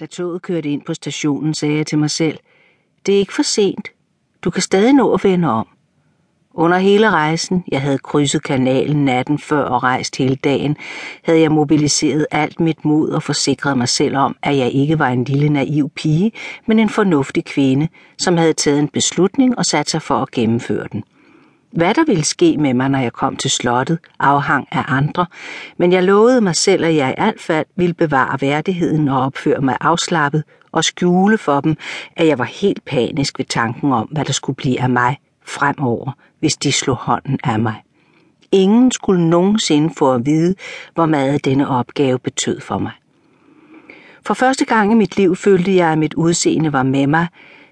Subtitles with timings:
[0.00, 2.38] Da toget kørte ind på stationen, sagde jeg til mig selv,
[3.06, 3.88] det er ikke for sent.
[4.42, 5.66] Du kan stadig nå at vende om.
[6.54, 10.76] Under hele rejsen, jeg havde krydset kanalen natten før og rejst hele dagen,
[11.22, 15.08] havde jeg mobiliseret alt mit mod og forsikret mig selv om, at jeg ikke var
[15.08, 16.32] en lille naiv pige,
[16.66, 17.88] men en fornuftig kvinde,
[18.18, 21.04] som havde taget en beslutning og sat sig for at gennemføre den.
[21.76, 25.26] Hvad der ville ske med mig, når jeg kom til slottet, afhang af andre,
[25.76, 29.60] men jeg lovede mig selv, at jeg i alt fald ville bevare værdigheden og opføre
[29.60, 31.76] mig afslappet og skjule for dem,
[32.16, 36.12] at jeg var helt panisk ved tanken om, hvad der skulle blive af mig fremover,
[36.40, 37.74] hvis de slog hånden af mig.
[38.52, 40.54] Ingen skulle nogensinde få at vide,
[40.94, 42.92] hvor meget denne opgave betød for mig.
[44.26, 47.26] For første gang i mit liv følte jeg, at mit udseende var med mig.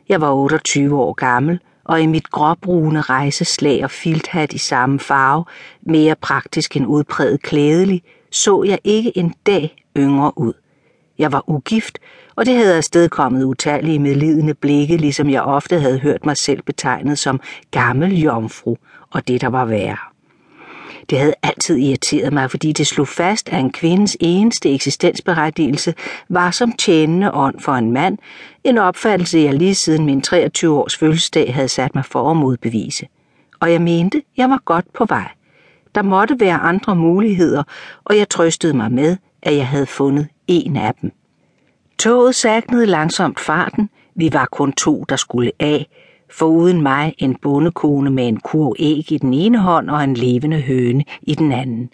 [0.09, 5.45] Jeg var 28 år gammel, og i mit gråbrune rejseslag og filthat i samme farve,
[5.83, 10.53] mere praktisk end udpræget klædelig, så jeg ikke en dag yngre ud.
[11.19, 11.99] Jeg var ugift,
[12.37, 17.19] og det havde afstedkommet utallige medlidende blikke, ligesom jeg ofte havde hørt mig selv betegnet
[17.19, 18.77] som gammel jomfru,
[19.11, 20.14] og det der var værre.
[21.11, 25.95] Det havde altid irriteret mig, fordi det slog fast, at en kvindes eneste eksistensberettigelse
[26.29, 28.19] var som tjenende ånd for en mand,
[28.65, 33.07] en opfattelse, jeg lige siden min 23 års fødselsdag havde sat mig for at modbevise.
[33.61, 35.29] Og jeg mente, jeg var godt på vej.
[35.95, 37.63] Der måtte være andre muligheder,
[38.05, 41.13] og jeg trøstede mig med, at jeg havde fundet en af dem.
[41.99, 43.91] Toget sagnede langsomt farten.
[44.15, 45.87] Vi var kun to, der skulle af,
[46.39, 50.15] for uden mig en bondekone med en kurv æg i den ene hånd og en
[50.15, 51.91] levende høne i den anden.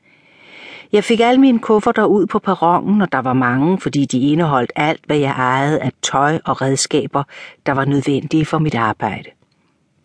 [0.92, 4.72] Jeg fik alle mine kufferter ud på perronen, og der var mange, fordi de indeholdt
[4.76, 7.22] alt, hvad jeg ejede af tøj og redskaber,
[7.66, 9.30] der var nødvendige for mit arbejde.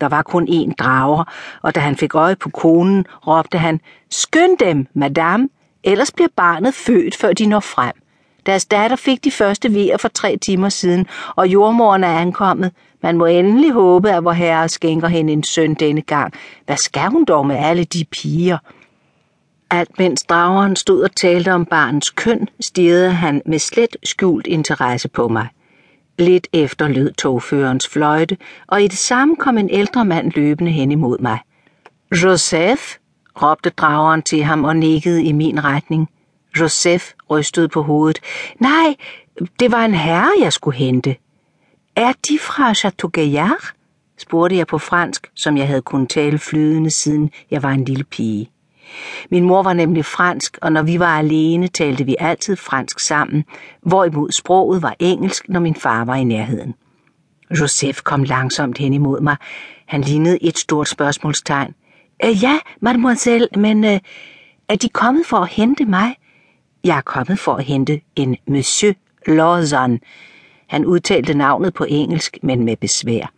[0.00, 1.24] Der var kun én drager,
[1.62, 5.48] og da han fik øje på konen, råbte han, Skynd dem, madame,
[5.84, 8.05] ellers bliver barnet født, før de når frem.
[8.46, 12.72] Deres datter fik de første vejer for tre timer siden, og jordmoren er ankommet.
[13.02, 16.32] Man må endelig håbe, at vor herre skænker hende en søn denne gang.
[16.66, 18.58] Hvad skal hun dog med alle de piger?
[19.70, 25.08] Alt mens drageren stod og talte om barnets køn, stirrede han med slet skjult interesse
[25.08, 25.48] på mig.
[26.18, 30.92] Lidt efter lød togførens fløjte, og i det samme kom en ældre mand løbende hen
[30.92, 31.38] imod mig.
[32.22, 32.82] Joseph,
[33.42, 36.08] råbte drageren til ham og nikkede i min retning.
[36.60, 38.20] Joseph rystede på hovedet.
[38.60, 38.94] Nej,
[39.60, 41.16] det var en herre, jeg skulle hente.
[41.96, 43.72] Er de fra Chateau Gaillard?
[44.18, 48.04] spurgte jeg på fransk, som jeg havde kunnet tale flydende, siden jeg var en lille
[48.04, 48.50] pige.
[49.30, 53.44] Min mor var nemlig fransk, og når vi var alene, talte vi altid fransk sammen,
[53.82, 56.74] hvorimod sproget var engelsk, når min far var i nærheden.
[57.60, 59.36] Joseph kom langsomt hen imod mig.
[59.86, 61.74] Han lignede et stort spørgsmålstegn.
[62.24, 64.00] Øh, ja, mademoiselle, men øh,
[64.68, 66.16] er de kommet for at hente mig?
[66.86, 68.94] Jeg er kommet for at hente en Monsieur
[69.26, 70.00] Lawson.
[70.66, 73.32] Han udtalte navnet på engelsk, men med besvær.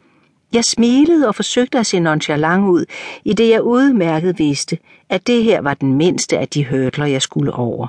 [0.53, 2.85] Jeg smilede og forsøgte at se nonchalant ud,
[3.25, 4.79] i det jeg udmærket vidste,
[5.09, 7.87] at det her var den mindste af de hørtler, jeg skulle over.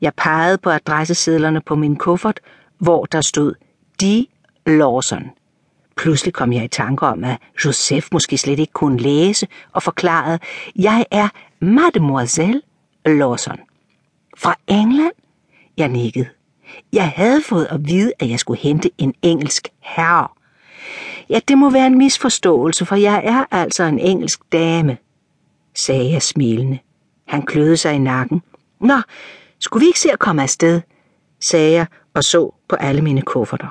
[0.00, 2.40] Jeg pegede på adressesedlerne på min kuffert,
[2.78, 3.54] hvor der stod
[4.00, 4.26] De
[4.66, 5.30] Lawson.
[5.96, 10.38] Pludselig kom jeg i tanke om, at Joseph måske slet ikke kunne læse, og forklarede,
[10.76, 11.28] jeg er
[11.60, 12.62] Mademoiselle
[13.06, 13.58] Lawson.
[14.38, 15.12] Fra England?
[15.76, 16.28] Jeg nikkede.
[16.92, 20.28] Jeg havde fået at vide, at jeg skulle hente en engelsk herre.
[21.30, 24.96] Ja, det må være en misforståelse, for jeg er altså en engelsk dame,
[25.76, 26.78] sagde jeg smilende.
[27.26, 28.42] Han kløede sig i nakken.
[28.80, 29.00] Nå,
[29.60, 30.80] skulle vi ikke se at komme afsted,
[31.40, 33.68] sagde jeg og så på alle mine kufferter.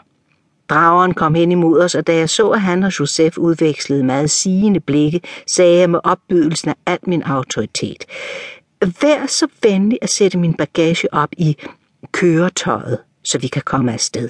[0.69, 4.31] Drageren kom hen imod os, og da jeg så, at han og Josef udvekslede meget
[4.31, 8.05] sigende blikke, sagde jeg med opbydelsen af al min autoritet.
[8.82, 11.58] Vær så venlig at sætte min bagage op i
[12.12, 14.30] køretøjet, så vi kan komme afsted.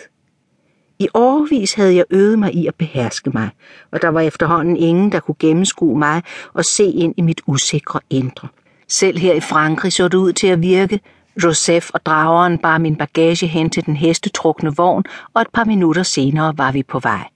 [0.99, 3.49] I årvis havde jeg øvet mig i at beherske mig,
[3.91, 7.99] og der var efterhånden ingen, der kunne gennemskue mig og se ind i mit usikre
[8.09, 8.47] indre.
[8.87, 10.99] Selv her i Frankrig så det ud til at virke.
[11.43, 15.03] Josef og drageren bar min bagage hen til den hestetrukne vogn,
[15.33, 17.27] og et par minutter senere var vi på vej.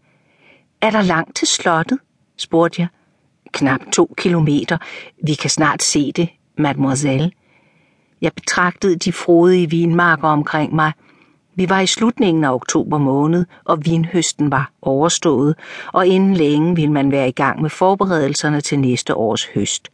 [0.81, 1.99] Er der langt til slottet?
[2.37, 2.87] spurgte jeg.
[3.53, 4.77] Knap to kilometer.
[5.23, 6.29] Vi kan snart se det,
[6.61, 7.31] mademoiselle.
[8.21, 10.91] Jeg betragtede de frodige vinmarker omkring mig.
[11.55, 15.55] Vi var i slutningen af oktober måned, og vinhøsten var overstået,
[15.93, 19.89] og inden længe ville man være i gang med forberedelserne til næste års høst.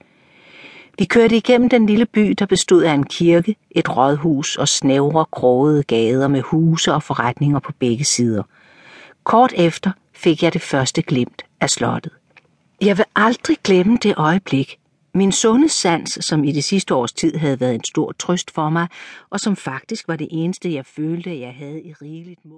[0.99, 5.25] Vi kørte igennem den lille by, der bestod af en kirke, et rådhus og snævre,
[5.31, 8.43] krogede gader med huse og forretninger på begge sider.
[9.23, 12.11] Kort efter fik jeg det første glimt af slottet.
[12.81, 14.79] Jeg vil aldrig glemme det øjeblik,
[15.17, 18.69] min sunde sans, som i det sidste års tid havde været en stor trøst for
[18.69, 18.87] mig,
[19.29, 22.55] og som faktisk var det eneste, jeg følte, jeg havde i rigeligt mål.